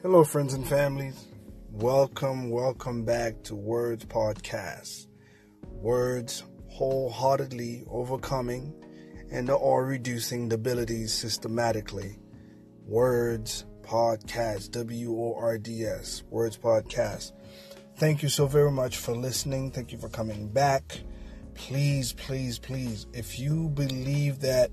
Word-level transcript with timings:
Hello, 0.00 0.22
friends 0.22 0.54
and 0.54 0.64
families. 0.64 1.26
Welcome, 1.72 2.50
welcome 2.50 3.04
back 3.04 3.42
to 3.42 3.56
Words 3.56 4.04
Podcast. 4.04 5.08
Words 5.64 6.44
wholeheartedly 6.68 7.82
overcoming 7.90 8.72
and 9.32 9.50
or 9.50 9.84
reducing 9.84 10.48
debilities 10.48 11.12
systematically. 11.12 12.16
Words 12.86 13.66
Podcast, 13.82 14.70
W 14.70 15.10
O 15.18 15.34
R 15.36 15.58
D 15.58 15.84
S, 15.84 16.22
Words 16.30 16.56
Podcast. 16.56 17.32
Thank 17.96 18.22
you 18.22 18.28
so 18.28 18.46
very 18.46 18.70
much 18.70 18.98
for 18.98 19.16
listening. 19.16 19.72
Thank 19.72 19.90
you 19.90 19.98
for 19.98 20.08
coming 20.08 20.46
back. 20.46 21.00
Please, 21.54 22.12
please, 22.12 22.60
please, 22.60 23.08
if 23.12 23.36
you 23.36 23.68
believe 23.70 24.38
that 24.42 24.70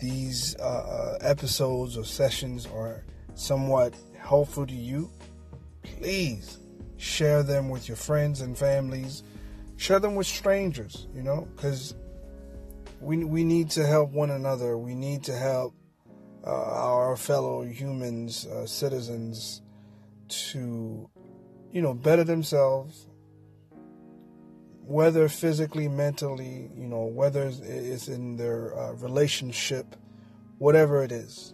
these 0.00 0.56
uh, 0.58 0.62
uh 0.64 1.18
episodes 1.20 1.96
or 1.96 2.04
sessions 2.04 2.66
are 2.66 3.04
somewhat 3.36 3.94
helpful 4.26 4.66
to 4.66 4.74
you, 4.74 5.10
please 5.82 6.58
share 6.96 7.42
them 7.42 7.68
with 7.68 7.88
your 7.88 7.96
friends 7.96 8.40
and 8.40 8.56
families. 8.56 9.22
Share 9.76 10.00
them 10.00 10.14
with 10.14 10.26
strangers, 10.26 11.06
you 11.14 11.22
know, 11.22 11.46
because 11.54 11.94
we, 13.00 13.24
we 13.24 13.44
need 13.44 13.70
to 13.70 13.86
help 13.86 14.10
one 14.10 14.30
another. 14.30 14.78
We 14.78 14.94
need 14.94 15.22
to 15.24 15.36
help 15.36 15.74
uh, 16.46 16.50
our 16.50 17.16
fellow 17.16 17.62
humans, 17.62 18.46
uh, 18.46 18.66
citizens, 18.66 19.62
to, 20.28 21.08
you 21.72 21.82
know, 21.82 21.94
better 21.94 22.24
themselves, 22.24 23.06
whether 24.82 25.28
physically, 25.28 25.88
mentally, 25.88 26.70
you 26.76 26.86
know, 26.86 27.04
whether 27.04 27.52
it's 27.62 28.08
in 28.08 28.36
their 28.36 28.76
uh, 28.78 28.92
relationship, 28.94 29.94
whatever 30.58 31.02
it 31.02 31.12
is. 31.12 31.52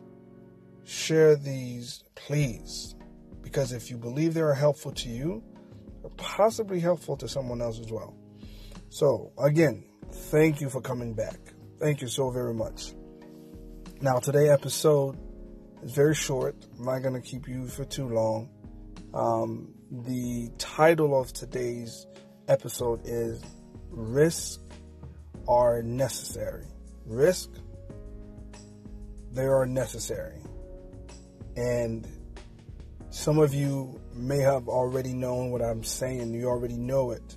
Share 0.85 1.37
these, 1.37 2.05
please, 2.15 2.95
because 3.43 3.73
if 3.73 3.91
you 3.91 3.97
believe 3.97 4.35
they 4.35 4.41
are 4.41 4.55
helpful 4.55 4.93
to 4.93 5.09
you, 5.09 5.43
they're 6.01 6.11
possibly 6.17 6.81
helpful 6.81 7.17
to 7.17 7.29
someone 7.29 7.63
else 7.63 7.79
as 7.79 7.91
well. 7.91 8.17
So, 8.89 9.33
again, 9.39 9.85
thank 10.11 10.61
you 10.61 10.69
for 10.69 10.81
coming 10.81 11.15
back. 11.15 11.39
Thank 11.81 12.03
you 12.03 12.09
so 12.09 12.31
very 12.31 12.55
much. 12.55 12.93
Now, 14.01 14.19
today 14.19 14.49
episode 14.49 15.17
is 15.83 15.93
very 15.93 16.15
short. 16.15 16.57
I'm 16.79 16.85
not 16.85 17.03
going 17.03 17.15
to 17.15 17.21
keep 17.21 17.49
you 17.49 17.69
for 17.69 17.85
too 17.85 18.09
long. 18.09 18.51
Um, 19.15 19.75
the 19.91 20.51
title 20.59 21.21
of 21.21 21.33
today's 21.33 22.07
episode 22.49 23.03
is 23.05 23.43
Risk 23.91 24.61
Are 25.47 25.83
Necessary. 25.83 26.67
Risk, 27.07 27.51
they 29.33 29.45
are 29.45 29.67
necessary. 29.67 30.41
And 31.57 32.07
some 33.11 33.39
of 33.39 33.55
you 33.55 34.01
may 34.15 34.39
have 34.39 34.69
already 34.69 35.13
known 35.13 35.51
what 35.51 35.63
I'm 35.63 35.85
saying, 35.85 36.33
you 36.33 36.47
already 36.47 36.77
know 36.77 37.11
it. 37.11 37.37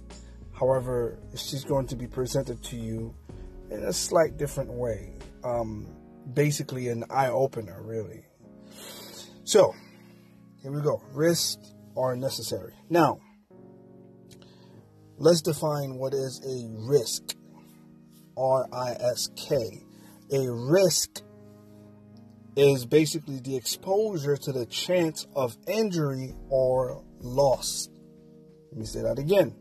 However, 0.54 1.20
it's 1.34 1.52
just 1.52 1.68
going 1.68 1.88
to 1.88 1.96
be 1.96 2.08
presented 2.08 2.64
to 2.64 2.78
you 2.78 3.14
in 3.70 3.84
a 3.84 3.94
slight 3.94 4.38
different 4.38 4.72
way. 4.72 5.14
Um, 5.44 5.88
basically, 6.34 6.88
an 6.88 7.04
eye 7.10 7.28
opener, 7.28 7.82
really. 7.84 8.26
So, 9.44 9.74
here 10.62 10.72
we 10.72 10.82
go. 10.82 11.02
Risks 11.12 11.74
are 11.98 12.16
necessary. 12.16 12.74
Now, 12.90 13.20
let's 15.18 15.42
define 15.42 15.96
what 15.96 16.14
is 16.14 16.42
a 16.46 16.90
risk. 16.90 17.36
R 18.38 18.68
I 18.74 18.92
S 18.94 19.30
K. 19.36 19.84
A 20.32 20.52
risk 20.52 21.22
is 22.56 22.86
basically 22.86 23.40
the 23.40 23.56
exposure 23.56 24.38
to 24.38 24.52
the 24.52 24.66
chance 24.66 25.28
of 25.36 25.58
injury 25.68 26.34
or 26.50 27.04
loss. 27.20 27.90
Let 28.72 28.80
me 28.80 28.86
say 28.86 29.02
that 29.02 29.20
again. 29.20 29.54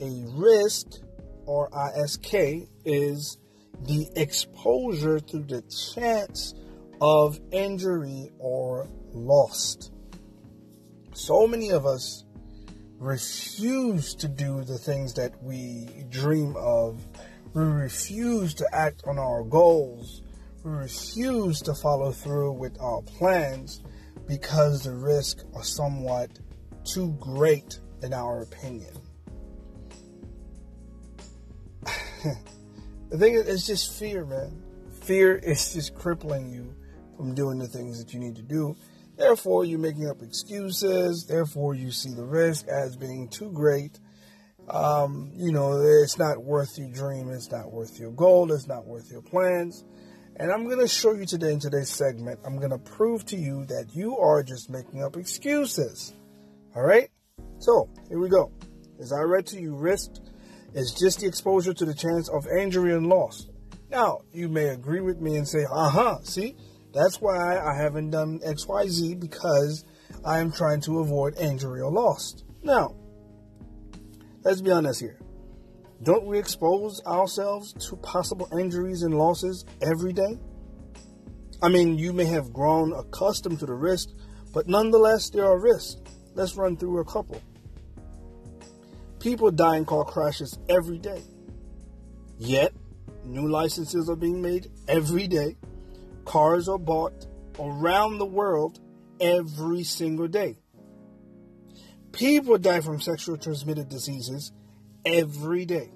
A 0.00 0.24
risk, 0.34 0.86
or 1.46 1.68
ISK, 1.70 2.68
is 2.84 3.38
the 3.86 4.08
exposure 4.16 5.18
to 5.20 5.38
the 5.38 5.62
chance 5.94 6.54
of 7.00 7.40
injury 7.50 8.30
or 8.38 8.88
loss. 9.12 9.90
So 11.14 11.46
many 11.46 11.70
of 11.70 11.86
us 11.86 12.24
refuse 12.98 14.14
to 14.16 14.28
do 14.28 14.62
the 14.64 14.78
things 14.78 15.14
that 15.14 15.42
we 15.42 16.04
dream 16.10 16.56
of. 16.56 17.00
We 17.54 17.62
refuse 17.62 18.54
to 18.54 18.66
act 18.72 19.02
on 19.06 19.18
our 19.18 19.42
goals. 19.42 20.22
We 20.64 20.70
refuse 20.72 21.60
to 21.62 21.74
follow 21.74 22.12
through 22.12 22.52
with 22.52 22.80
our 22.80 23.02
plans 23.02 23.82
because 24.26 24.84
the 24.84 24.94
risks 24.94 25.44
are 25.54 25.62
somewhat 25.62 26.30
too 26.84 27.16
great 27.20 27.78
in 28.02 28.12
our 28.12 28.42
opinion. 28.42 28.92
the 33.10 33.18
thing 33.18 33.34
is, 33.34 33.48
it's 33.48 33.66
just 33.66 33.98
fear, 33.98 34.24
man. 34.24 34.62
Fear 35.02 35.36
is 35.36 35.72
just 35.72 35.94
crippling 35.94 36.50
you 36.50 36.74
from 37.16 37.34
doing 37.34 37.58
the 37.58 37.68
things 37.68 38.02
that 38.02 38.12
you 38.12 38.20
need 38.20 38.36
to 38.36 38.42
do. 38.42 38.76
Therefore, 39.16 39.64
you're 39.64 39.78
making 39.78 40.08
up 40.08 40.22
excuses. 40.22 41.26
Therefore, 41.26 41.74
you 41.74 41.90
see 41.90 42.12
the 42.12 42.24
risk 42.24 42.68
as 42.68 42.96
being 42.96 43.28
too 43.28 43.50
great. 43.52 43.98
Um, 44.68 45.32
you 45.34 45.50
know, 45.50 45.80
it's 45.80 46.18
not 46.18 46.44
worth 46.44 46.78
your 46.78 46.88
dream. 46.90 47.30
It's 47.30 47.50
not 47.50 47.72
worth 47.72 47.98
your 47.98 48.12
goal. 48.12 48.52
It's 48.52 48.68
not 48.68 48.86
worth 48.86 49.10
your 49.10 49.22
plans. 49.22 49.84
And 50.40 50.52
I'm 50.52 50.66
going 50.66 50.78
to 50.78 50.86
show 50.86 51.14
you 51.14 51.26
today 51.26 51.52
in 51.52 51.58
today's 51.58 51.90
segment, 51.90 52.38
I'm 52.44 52.58
going 52.58 52.70
to 52.70 52.78
prove 52.78 53.26
to 53.26 53.36
you 53.36 53.64
that 53.66 53.86
you 53.92 54.16
are 54.18 54.44
just 54.44 54.70
making 54.70 55.02
up 55.02 55.16
excuses. 55.16 56.14
All 56.76 56.82
right? 56.82 57.10
So, 57.58 57.88
here 58.08 58.20
we 58.20 58.28
go. 58.28 58.52
As 59.00 59.12
I 59.12 59.20
read 59.22 59.46
to 59.46 59.60
you, 59.60 59.74
risk 59.74 60.12
is 60.74 60.92
just 60.92 61.20
the 61.20 61.26
exposure 61.26 61.74
to 61.74 61.84
the 61.84 61.94
chance 61.94 62.28
of 62.28 62.46
injury 62.46 62.94
and 62.94 63.08
loss. 63.08 63.48
Now, 63.90 64.20
you 64.32 64.48
may 64.48 64.68
agree 64.68 65.00
with 65.00 65.20
me 65.20 65.36
and 65.36 65.48
say, 65.48 65.64
uh 65.72 65.90
huh, 65.90 66.18
see, 66.22 66.54
that's 66.92 67.20
why 67.20 67.58
I 67.58 67.74
haven't 67.74 68.10
done 68.10 68.38
XYZ 68.38 69.18
because 69.18 69.84
I 70.24 70.38
am 70.38 70.52
trying 70.52 70.82
to 70.82 71.00
avoid 71.00 71.36
injury 71.36 71.80
or 71.80 71.90
loss. 71.90 72.44
Now, 72.62 72.94
let's 74.44 74.60
be 74.60 74.70
honest 74.70 75.00
here. 75.00 75.18
Don't 76.02 76.26
we 76.26 76.38
expose 76.38 77.02
ourselves 77.06 77.72
to 77.88 77.96
possible 77.96 78.48
injuries 78.56 79.02
and 79.02 79.18
losses 79.18 79.64
every 79.82 80.12
day? 80.12 80.38
I 81.60 81.68
mean, 81.68 81.98
you 81.98 82.12
may 82.12 82.26
have 82.26 82.52
grown 82.52 82.92
accustomed 82.92 83.58
to 83.60 83.66
the 83.66 83.74
risk, 83.74 84.10
but 84.54 84.68
nonetheless, 84.68 85.30
there 85.30 85.44
are 85.44 85.58
risks. 85.58 86.00
Let's 86.34 86.56
run 86.56 86.76
through 86.76 87.00
a 87.00 87.04
couple. 87.04 87.42
People 89.18 89.50
die 89.50 89.76
in 89.76 89.84
car 89.84 90.04
crashes 90.04 90.56
every 90.68 90.98
day. 90.98 91.24
Yet, 92.38 92.72
new 93.24 93.48
licenses 93.48 94.08
are 94.08 94.14
being 94.14 94.40
made 94.40 94.70
every 94.86 95.26
day. 95.26 95.56
Cars 96.24 96.68
are 96.68 96.78
bought 96.78 97.26
around 97.58 98.18
the 98.18 98.26
world 98.26 98.78
every 99.20 99.82
single 99.82 100.28
day. 100.28 100.58
People 102.12 102.56
die 102.58 102.80
from 102.80 103.00
sexually 103.00 103.38
transmitted 103.38 103.88
diseases 103.88 104.52
every 105.08 105.64
day. 105.64 105.90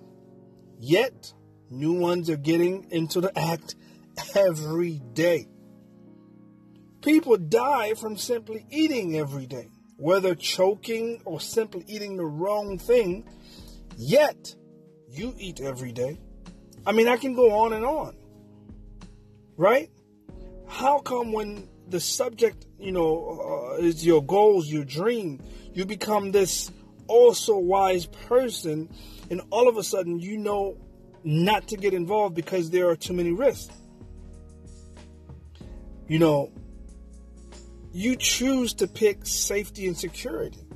Yet, 0.79 1.33
new 1.71 1.93
ones 1.93 2.29
are 2.31 2.37
getting 2.37 2.87
into 2.91 3.21
the 3.21 3.37
act 3.39 3.77
every 4.35 5.01
day. 5.13 5.49
People 7.03 7.37
die 7.37 7.95
from 7.95 8.17
simply 8.17 8.67
eating 8.71 9.17
every 9.17 9.47
day, 9.47 9.69
whether 9.97 10.35
choking 10.35 11.21
or 11.25 11.41
simply 11.41 11.85
eating 11.87 12.17
the 12.17 12.25
wrong 12.25 12.79
thing. 12.79 13.29
Yet, 13.97 14.55
you 15.11 15.35
eat 15.39 15.61
every 15.61 15.93
day. 15.93 16.19
I 16.87 16.93
mean, 16.93 17.09
I 17.09 17.17
can 17.17 17.35
go 17.35 17.53
on 17.61 17.73
and 17.73 17.85
on. 17.85 18.17
Right? 19.57 19.91
How 20.67 21.01
come 21.01 21.33
when 21.33 21.69
the 21.89 22.01
subject, 22.01 22.67
you 22.79 22.93
know, 22.93 23.75
uh, 23.77 23.83
is 23.83 24.05
your 24.07 24.23
goals, 24.23 24.69
your 24.69 24.85
dream, 24.85 25.41
you 25.75 25.85
become 25.85 26.33
this 26.33 26.71
also 27.13 27.59
wise 27.59 28.07
person, 28.07 28.89
and 29.31 29.43
all 29.51 29.69
of 29.69 29.77
a 29.77 29.83
sudden 29.83 30.19
you 30.19 30.39
know 30.39 30.77
not 31.25 31.69
to 31.69 31.77
get 31.77 31.95
involved 31.95 32.35
because 32.35 32.71
there 32.71 32.89
are 32.89 32.97
too 32.97 33.13
many 33.13 33.33
risks. 33.33 33.75
You 36.09 36.19
know, 36.19 36.51
you 37.93 38.17
choose 38.17 38.75
to 38.75 38.87
pick 38.89 39.27
safety 39.27 39.87
and 39.87 39.97
security. 39.97 40.67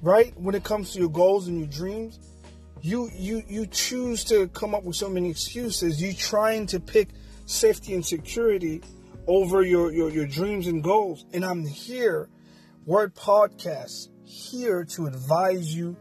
Right? 0.00 0.32
When 0.38 0.54
it 0.54 0.62
comes 0.62 0.92
to 0.92 1.00
your 1.00 1.10
goals 1.10 1.48
and 1.48 1.58
your 1.58 1.68
dreams, 1.68 2.20
you 2.80 3.10
you 3.14 3.42
you 3.48 3.66
choose 3.66 4.22
to 4.24 4.46
come 4.48 4.74
up 4.74 4.84
with 4.84 4.96
so 4.96 5.10
many 5.10 5.28
excuses. 5.28 6.00
You 6.00 6.14
trying 6.14 6.66
to 6.68 6.80
pick 6.80 7.08
safety 7.46 7.94
and 7.94 8.06
security 8.06 8.82
over 9.28 9.62
your, 9.62 9.92
your, 9.92 10.10
your 10.10 10.26
dreams 10.26 10.66
and 10.66 10.82
goals. 10.82 11.26
And 11.32 11.44
I'm 11.44 11.66
here, 11.66 12.28
Word 12.86 13.14
Podcast, 13.14 14.08
here 14.28 14.84
to 14.84 15.06
advise 15.06 15.74
you 15.74 15.96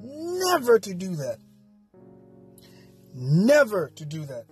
never 0.00 0.78
to 0.78 0.94
do 0.94 1.16
that. 1.16 1.38
Never 3.14 3.90
to 3.96 4.04
do 4.04 4.24
that. 4.26 4.44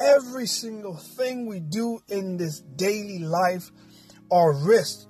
Every 0.00 0.46
single 0.46 0.96
thing 0.96 1.46
we 1.46 1.60
do 1.60 2.00
in 2.08 2.36
this 2.36 2.60
daily 2.60 3.18
life 3.18 3.70
are 4.30 4.52
risks. 4.66 5.06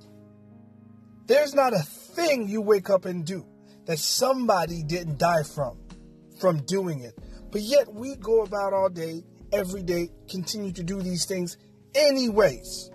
There's 1.26 1.55
not 1.55 1.73
a 1.73 1.82
thing 1.82 2.49
you 2.49 2.62
wake 2.62 2.88
up 2.88 3.05
and 3.05 3.25
do 3.25 3.44
that 3.87 3.99
somebody 3.99 4.82
didn't 4.82 5.19
die 5.19 5.43
from, 5.43 5.78
from 6.40 6.64
doing 6.64 7.00
it. 7.00 7.19
But 7.50 7.62
yet 7.62 7.93
we 7.93 8.17
go 8.17 8.43
about 8.43 8.73
all 8.73 8.88
day, 8.88 9.23
every 9.52 9.82
day, 9.82 10.11
continue 10.28 10.73
to 10.73 10.82
do 10.82 11.02
these 11.02 11.25
things 11.26 11.56
anyways. 11.94 12.90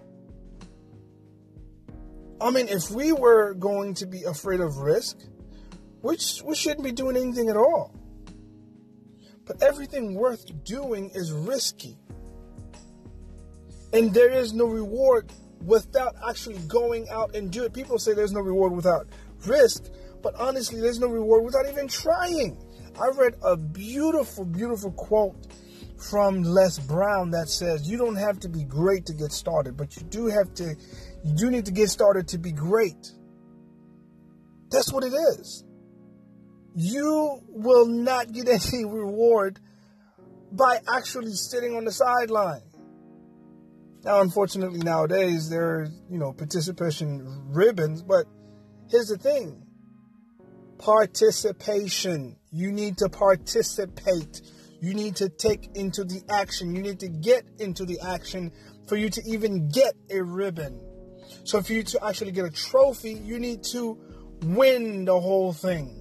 I 2.42 2.50
mean, 2.50 2.68
if 2.68 2.90
we 2.90 3.14
were 3.14 3.54
going 3.54 3.94
to 3.96 4.08
be 4.08 4.24
afraid 4.24 4.62
of 4.62 4.78
risk, 4.78 5.18
which 6.02 6.42
we 6.44 6.56
shouldn't 6.56 6.84
be 6.84 6.92
doing 6.92 7.16
anything 7.16 7.50
at 7.50 7.58
all. 7.58 7.94
But 9.46 9.62
everything 9.62 10.16
worth 10.16 10.64
doing 10.64 11.12
is 11.14 11.32
risky. 11.32 11.98
And 13.94 14.14
there 14.14 14.32
is 14.32 14.54
no 14.54 14.66
reward 14.66 15.32
without 15.64 16.16
actually 16.28 16.58
going 16.68 17.08
out 17.10 17.36
and 17.36 17.52
do 17.52 17.64
it. 17.64 17.74
People 17.74 18.00
say 18.00 18.14
there's 18.14 18.32
no 18.32 18.42
reward 18.42 18.72
without 18.72 19.08
risk, 19.46 19.86
but 20.24 20.34
honestly, 20.36 20.80
there's 20.80 21.00
no 21.00 21.08
reward 21.08 21.44
without 21.44 21.68
even 21.70 21.88
trying. 21.88 22.58
I 23.00 23.10
read 23.10 23.36
a 23.44 23.58
beautiful, 23.58 24.46
beautiful 24.46 24.92
quote 24.92 25.36
from 25.98 26.44
Les 26.44 26.80
Brown 26.80 27.32
that 27.32 27.50
says, 27.50 27.90
You 27.90 27.98
don't 27.98 28.16
have 28.16 28.40
to 28.42 28.50
be 28.50 28.64
great 28.64 29.06
to 29.08 29.14
get 29.14 29.32
started, 29.32 29.78
but 29.78 29.96
you 29.96 30.04
do 30.04 30.28
have 30.28 30.54
to, 30.56 30.76
you 31.24 31.36
do 31.36 31.52
need 31.52 31.66
to 31.66 31.72
get 31.72 31.90
started 31.90 32.28
to 32.30 32.38
be 32.38 32.52
great. 32.52 33.12
That's 34.70 34.92
what 34.92 35.04
it 35.04 35.14
is. 35.14 35.64
You 36.76 37.42
will 37.50 37.86
not 37.86 38.32
get 38.32 38.48
any 38.74 38.86
reward 38.86 39.60
by 40.52 40.80
actually 40.94 41.34
sitting 41.34 41.76
on 41.76 41.86
the 41.86 41.92
sideline. 41.92 42.62
Now, 44.04 44.22
unfortunately, 44.22 44.80
nowadays 44.80 45.50
there 45.50 45.76
are, 45.76 45.88
you 46.10 46.18
know, 46.18 46.34
participation 46.34 47.52
ribbons, 47.52 48.02
but 48.02 48.26
here's 48.90 49.08
the 49.08 49.18
thing 49.18 49.64
participation. 50.80 52.36
You 52.52 52.72
need 52.72 52.98
to 52.98 53.10
participate. 53.10 54.42
You 54.82 54.96
need 54.96 55.16
to 55.18 55.30
take 55.30 55.70
into 55.76 56.04
the 56.04 56.24
action. 56.28 56.76
You 56.76 56.82
need 56.82 57.00
to 57.02 57.08
get 57.08 57.46
into 57.60 57.86
the 57.86 58.00
action 58.00 58.52
for 58.88 58.96
you 58.96 59.10
to 59.12 59.22
even 59.28 59.70
get 59.70 59.94
a 60.10 60.24
ribbon. 60.24 60.82
So, 61.44 61.62
for 61.62 61.74
you 61.74 61.84
to 61.84 62.06
actually 62.06 62.32
get 62.32 62.46
a 62.46 62.52
trophy, 62.52 63.14
you 63.14 63.40
need 63.40 63.64
to 63.66 63.98
win 64.44 65.06
the 65.06 65.20
whole 65.20 65.54
thing. 65.54 65.98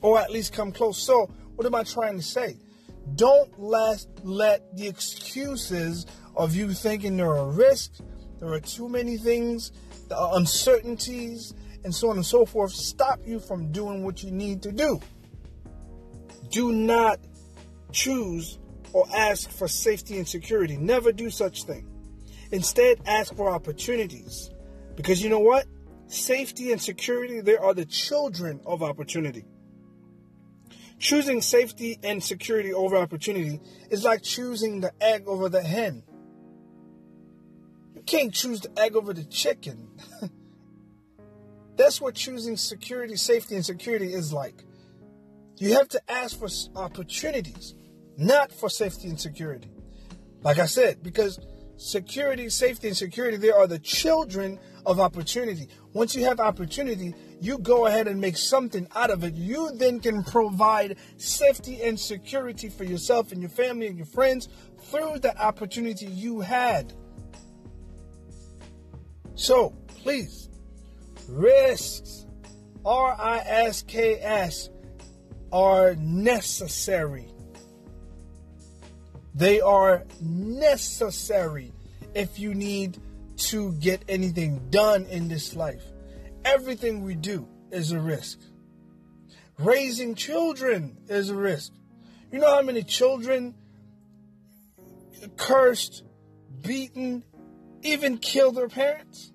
Or 0.00 0.18
at 0.18 0.30
least 0.30 0.52
come 0.52 0.72
close. 0.72 0.98
So, 1.02 1.26
what 1.56 1.66
am 1.66 1.74
I 1.74 1.84
trying 1.84 2.16
to 2.16 2.22
say? 2.22 2.56
Don't 3.14 3.58
let, 3.58 4.04
let 4.22 4.76
the 4.76 4.86
excuses 4.86 6.06
of 6.36 6.54
you 6.54 6.72
thinking 6.72 7.16
there 7.16 7.36
are 7.36 7.50
risks, 7.50 8.00
there 8.38 8.52
are 8.52 8.60
too 8.60 8.88
many 8.88 9.16
things, 9.16 9.72
the 10.08 10.18
uncertainties, 10.34 11.54
and 11.84 11.94
so 11.94 12.10
on 12.10 12.16
and 12.16 12.26
so 12.26 12.44
forth 12.44 12.72
stop 12.72 13.20
you 13.24 13.40
from 13.40 13.72
doing 13.72 14.04
what 14.04 14.22
you 14.22 14.30
need 14.30 14.62
to 14.62 14.72
do. 14.72 15.00
Do 16.50 16.72
not 16.72 17.20
choose 17.92 18.58
or 18.92 19.06
ask 19.14 19.50
for 19.50 19.68
safety 19.68 20.18
and 20.18 20.26
security. 20.26 20.76
Never 20.76 21.12
do 21.12 21.30
such 21.30 21.64
thing. 21.64 21.89
Instead, 22.52 23.00
ask 23.06 23.34
for 23.34 23.50
opportunities. 23.50 24.50
Because 24.96 25.22
you 25.22 25.30
know 25.30 25.38
what? 25.38 25.66
Safety 26.06 26.72
and 26.72 26.80
security, 26.80 27.40
they 27.40 27.56
are 27.56 27.74
the 27.74 27.84
children 27.84 28.60
of 28.66 28.82
opportunity. 28.82 29.44
Choosing 30.98 31.40
safety 31.40 31.98
and 32.02 32.22
security 32.22 32.74
over 32.74 32.96
opportunity 32.96 33.60
is 33.90 34.04
like 34.04 34.22
choosing 34.22 34.80
the 34.80 34.92
egg 35.00 35.24
over 35.26 35.48
the 35.48 35.62
hen. 35.62 36.02
You 37.94 38.02
can't 38.02 38.34
choose 38.34 38.60
the 38.60 38.78
egg 38.78 38.96
over 38.96 39.14
the 39.14 39.24
chicken. 39.24 39.88
That's 41.76 42.00
what 42.00 42.14
choosing 42.14 42.58
security, 42.58 43.16
safety, 43.16 43.54
and 43.54 43.64
security 43.64 44.12
is 44.12 44.32
like. 44.32 44.64
You 45.56 45.74
have 45.74 45.88
to 45.90 46.00
ask 46.10 46.38
for 46.38 46.48
opportunities, 46.76 47.74
not 48.18 48.52
for 48.52 48.68
safety 48.68 49.08
and 49.08 49.18
security. 49.18 49.70
Like 50.42 50.58
I 50.58 50.66
said, 50.66 51.02
because 51.02 51.38
security, 51.80 52.48
safety, 52.50 52.88
and 52.88 52.96
security, 52.96 53.36
they 53.36 53.50
are 53.50 53.66
the 53.66 53.78
children 53.78 54.58
of 54.84 55.00
opportunity. 55.00 55.68
Once 55.92 56.14
you 56.14 56.24
have 56.24 56.38
opportunity, 56.38 57.14
you 57.40 57.58
go 57.58 57.86
ahead 57.86 58.06
and 58.06 58.20
make 58.20 58.36
something 58.36 58.86
out 58.94 59.10
of 59.10 59.24
it. 59.24 59.34
You 59.34 59.70
then 59.74 59.98
can 59.98 60.22
provide 60.22 60.98
safety 61.16 61.82
and 61.82 61.98
security 61.98 62.68
for 62.68 62.84
yourself 62.84 63.32
and 63.32 63.40
your 63.40 63.50
family 63.50 63.86
and 63.86 63.96
your 63.96 64.06
friends 64.06 64.48
through 64.84 65.20
the 65.20 65.36
opportunity 65.40 66.06
you 66.06 66.40
had. 66.40 66.92
So, 69.34 69.70
please, 69.88 70.50
risks, 71.28 72.26
R 72.84 73.16
I 73.18 73.38
S 73.38 73.82
K 73.82 74.18
S, 74.20 74.68
are 75.50 75.94
necessary. 75.96 77.29
They 79.40 79.62
are 79.62 80.04
necessary 80.20 81.72
if 82.14 82.38
you 82.38 82.52
need 82.52 82.98
to 83.48 83.72
get 83.72 84.04
anything 84.06 84.68
done 84.68 85.06
in 85.06 85.28
this 85.28 85.56
life. 85.56 85.82
Everything 86.44 87.04
we 87.04 87.14
do 87.14 87.48
is 87.70 87.92
a 87.92 87.98
risk. 87.98 88.38
Raising 89.58 90.14
children 90.14 90.98
is 91.08 91.30
a 91.30 91.34
risk. 91.34 91.72
You 92.30 92.38
know 92.38 92.54
how 92.54 92.60
many 92.60 92.82
children 92.82 93.54
cursed, 95.38 96.04
beaten, 96.60 97.24
even 97.82 98.18
killed 98.18 98.56
their 98.56 98.68
parents? 98.68 99.32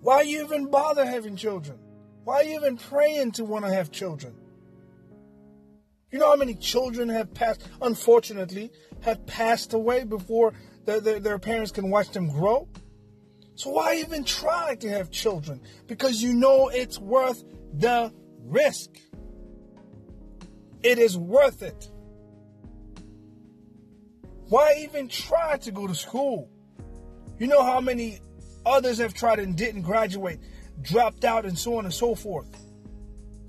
Why 0.00 0.22
you 0.22 0.44
even 0.44 0.70
bother 0.70 1.04
having 1.04 1.36
children? 1.36 1.78
Why 2.24 2.40
you 2.40 2.56
even 2.56 2.78
praying 2.78 3.32
to 3.32 3.44
want 3.44 3.66
to 3.66 3.70
have 3.70 3.90
children? 3.90 4.34
You 6.14 6.20
know 6.20 6.28
how 6.28 6.36
many 6.36 6.54
children 6.54 7.08
have 7.08 7.34
passed, 7.34 7.68
unfortunately, 7.82 8.70
have 9.00 9.26
passed 9.26 9.74
away 9.74 10.04
before 10.04 10.52
their, 10.84 11.00
their, 11.00 11.18
their 11.18 11.38
parents 11.40 11.72
can 11.72 11.90
watch 11.90 12.10
them 12.10 12.28
grow? 12.28 12.68
So 13.56 13.70
why 13.70 13.96
even 13.96 14.22
try 14.22 14.76
to 14.76 14.88
have 14.90 15.10
children? 15.10 15.60
Because 15.88 16.22
you 16.22 16.32
know 16.32 16.68
it's 16.68 17.00
worth 17.00 17.42
the 17.72 18.12
risk. 18.44 18.90
It 20.84 21.00
is 21.00 21.18
worth 21.18 21.64
it. 21.64 21.90
Why 24.50 24.84
even 24.84 25.08
try 25.08 25.56
to 25.56 25.72
go 25.72 25.88
to 25.88 25.96
school? 25.96 26.48
You 27.40 27.48
know 27.48 27.64
how 27.64 27.80
many 27.80 28.20
others 28.64 28.98
have 28.98 29.14
tried 29.14 29.40
and 29.40 29.56
didn't 29.56 29.82
graduate, 29.82 30.38
dropped 30.80 31.24
out, 31.24 31.44
and 31.44 31.58
so 31.58 31.76
on 31.76 31.86
and 31.86 31.92
so 31.92 32.14
forth. 32.14 32.46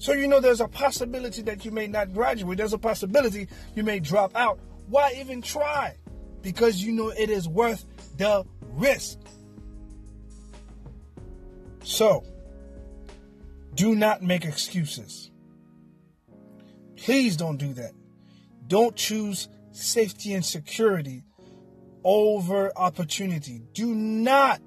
So 0.05 0.13
you 0.13 0.27
know 0.27 0.39
there's 0.39 0.61
a 0.61 0.67
possibility 0.67 1.41
that 1.41 1.65
you 1.65 1.71
may 1.71 1.87
not 1.87 2.13
graduate. 2.13 2.59
There's 2.59 2.73
a 2.73 2.77
possibility 2.77 3.47
you 3.73 3.81
may 3.81 3.99
drop 3.99 4.35
out. 4.35 4.59
Why 4.85 5.15
even 5.17 5.41
try? 5.41 5.97
Because 6.43 6.79
you 6.79 6.91
know 6.91 7.09
it 7.09 7.31
is 7.31 7.49
worth 7.49 7.83
the 8.15 8.45
risk. 8.73 9.17
So, 11.81 12.23
do 13.73 13.95
not 13.95 14.21
make 14.21 14.45
excuses. 14.45 15.31
Please 16.97 17.35
don't 17.35 17.57
do 17.57 17.73
that. 17.73 17.93
Don't 18.67 18.95
choose 18.95 19.49
safety 19.71 20.35
and 20.35 20.45
security 20.45 21.23
over 22.03 22.71
opportunity. 22.77 23.63
Do 23.73 23.95
not, 23.95 24.61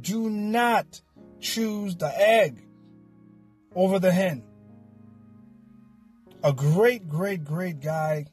do 0.00 0.30
not 0.30 1.02
choose 1.40 1.94
the 1.94 2.10
egg 2.18 2.66
over 3.74 3.98
the 3.98 4.10
hen. 4.10 4.44
A 6.44 6.52
great, 6.52 7.08
great, 7.08 7.44
great 7.44 7.80
guy. 7.80 8.26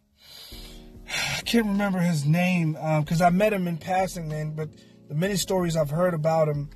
I 1.37 1.41
can't 1.41 1.67
remember 1.67 1.99
his 1.99 2.25
name 2.25 2.73
because 2.73 3.21
um, 3.21 3.27
I 3.27 3.29
met 3.29 3.53
him 3.53 3.67
in 3.67 3.77
passing, 3.77 4.27
man. 4.27 4.55
But 4.55 4.69
the 5.07 5.15
many 5.15 5.35
stories 5.35 5.75
I've 5.75 5.89
heard 5.89 6.13
about 6.13 6.47
him, 6.47 6.69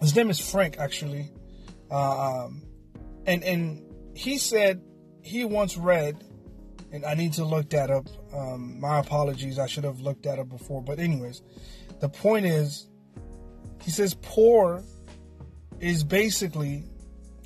his 0.00 0.14
name 0.14 0.30
is 0.30 0.38
Frank, 0.38 0.76
actually, 0.78 1.30
uh, 1.90 2.44
um, 2.44 2.62
and 3.26 3.42
and 3.44 3.82
he 4.14 4.38
said 4.38 4.82
he 5.22 5.44
once 5.44 5.76
read, 5.76 6.22
and 6.92 7.04
I 7.04 7.14
need 7.14 7.34
to 7.34 7.44
look 7.44 7.70
that 7.70 7.90
up. 7.90 8.06
Um, 8.34 8.80
my 8.80 8.98
apologies, 8.98 9.58
I 9.58 9.66
should 9.66 9.84
have 9.84 10.00
looked 10.00 10.24
that 10.24 10.38
up 10.38 10.48
before. 10.48 10.82
But 10.82 10.98
anyways, 10.98 11.42
the 12.00 12.08
point 12.08 12.46
is, 12.46 12.88
he 13.82 13.90
says 13.90 14.14
poor 14.20 14.82
is 15.80 16.04
basically 16.04 16.84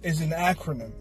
is 0.02 0.20
an 0.20 0.30
acronym. 0.30 0.92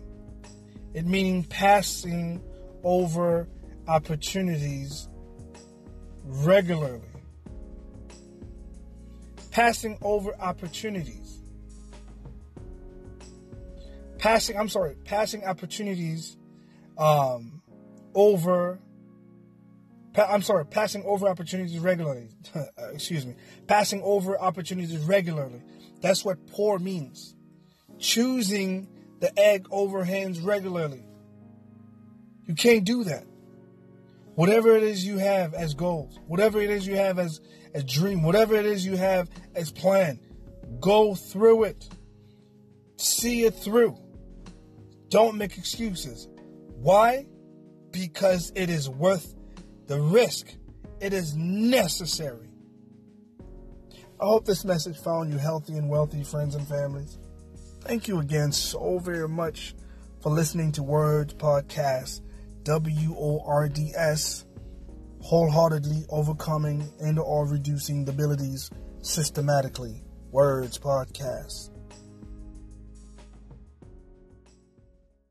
It 0.94 1.06
meaning 1.06 1.44
passing 1.44 2.42
over 2.84 3.48
opportunities 3.88 5.08
regularly. 6.24 7.02
Passing 9.52 9.98
over 10.02 10.36
opportunities 10.40 11.36
passing 14.20 14.58
i'm 14.58 14.68
sorry 14.68 14.96
passing 15.06 15.46
opportunities 15.46 16.36
um, 16.98 17.62
over 18.14 18.80
I'm 20.18 20.42
sorry, 20.42 20.66
passing 20.66 21.04
over 21.06 21.30
opportunities 21.30 21.80
regularly. 21.80 22.30
Excuse 22.94 23.26
me. 23.26 23.36
Passing 23.68 24.02
over 24.04 24.40
opportunities 24.40 24.98
regularly. 24.98 25.62
That's 26.02 26.26
what 26.26 26.46
poor 26.48 26.80
means. 26.80 27.36
Choosing 28.00 28.88
the 29.20 29.38
egg 29.40 29.68
over 29.72 30.04
hens 30.04 30.40
regularly. 30.40 31.04
You 32.46 32.56
can't 32.56 32.86
do 32.86 33.04
that. 33.04 33.26
Whatever 34.36 34.76
it 34.76 34.84
is 34.84 35.06
you 35.06 35.18
have 35.18 35.54
as 35.54 35.74
goals, 35.74 36.18
whatever 36.28 36.62
it 36.62 36.70
is 36.70 36.88
you 36.88 36.96
have 36.96 37.20
as 37.20 37.42
a 37.76 37.84
dream, 37.84 38.24
whatever 38.24 38.56
it 38.56 38.66
is 38.66 38.86
you 38.86 38.96
have 38.96 39.30
as 39.54 39.72
plan, 39.72 40.20
go 40.80 41.14
through 41.14 41.66
it. 41.66 41.88
See 42.98 43.44
it 43.44 43.56
through. 43.56 43.98
Don't 45.10 45.38
make 45.38 45.58
excuses. 45.58 46.28
Why? 46.76 47.26
Because 47.92 48.52
it 48.56 48.70
is 48.70 48.90
worth 48.90 49.36
the 49.88 50.00
risk. 50.00 50.48
It 51.02 51.14
is 51.14 51.36
necessary. 51.36 52.50
I 54.22 54.26
hope 54.26 54.46
this 54.46 54.66
message 54.66 54.98
found 54.98 55.32
you 55.32 55.38
healthy 55.38 55.74
and 55.78 55.90
wealthy, 55.90 56.24
friends 56.24 56.56
and 56.56 56.68
families. 56.68 57.18
Thank 57.90 58.08
you 58.08 58.20
again 58.20 58.52
so 58.52 59.00
very 59.00 59.28
much 59.28 59.74
for 60.22 60.30
listening 60.30 60.72
to 60.74 60.84
Words 60.84 61.34
Podcast, 61.34 62.22
W 62.62 63.16
O 63.18 63.42
R 63.44 63.68
D 63.68 63.92
S, 63.98 64.46
wholeheartedly 65.22 66.06
overcoming 66.10 66.88
and 67.00 67.18
or 67.18 67.48
reducing 67.48 68.06
debilities 68.06 68.70
systematically. 69.02 70.04
Words 70.30 70.78
Podcast. 70.78 71.79